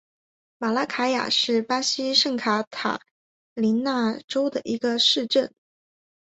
[0.57, 3.01] 马拉卡雅是巴西圣卡塔
[3.53, 5.53] 琳娜州的一个市镇。